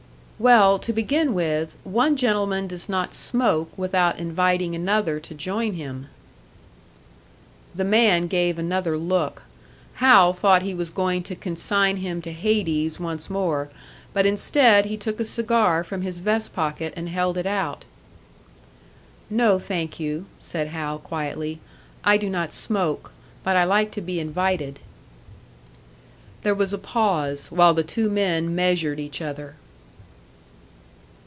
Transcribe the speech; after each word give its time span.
"Well, 0.43 0.79
to 0.79 0.91
begin 0.91 1.35
with, 1.35 1.77
one 1.83 2.15
gentleman 2.15 2.65
does 2.65 2.89
not 2.89 3.13
smoke 3.13 3.69
without 3.77 4.17
inviting 4.19 4.73
another 4.73 5.19
to 5.19 5.35
join 5.35 5.73
him." 5.73 6.07
The 7.75 7.83
man 7.83 8.25
gave 8.25 8.57
another 8.57 8.97
look. 8.97 9.43
Hal 10.01 10.33
thought 10.33 10.63
he 10.63 10.73
was 10.73 10.89
going 10.89 11.21
to 11.29 11.35
consign 11.35 11.97
him 11.97 12.23
to 12.23 12.31
hades 12.31 12.99
once 12.99 13.29
more; 13.29 13.69
but 14.13 14.25
instead 14.25 14.85
he 14.85 14.97
took 14.97 15.19
a 15.19 15.25
cigar 15.25 15.83
from 15.83 16.01
his 16.01 16.17
vest 16.17 16.55
pocket 16.55 16.91
and 16.97 17.07
held 17.07 17.37
it 17.37 17.45
out. 17.45 17.85
"No, 19.29 19.59
thank 19.59 19.99
you," 19.99 20.25
said 20.39 20.69
Hal, 20.69 20.97
quietly. 20.97 21.59
"I 22.03 22.17
do 22.17 22.31
not 22.31 22.51
smoke. 22.51 23.11
But 23.43 23.57
I 23.57 23.63
like 23.63 23.91
to 23.91 24.01
be 24.01 24.19
invited." 24.19 24.79
There 26.41 26.55
was 26.55 26.73
a 26.73 26.79
pause, 26.79 27.51
while 27.51 27.75
the 27.75 27.83
two 27.83 28.09
men 28.09 28.55
measured 28.55 28.99
each 28.99 29.21
other. 29.21 29.53